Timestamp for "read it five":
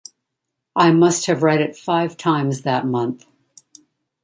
1.43-2.17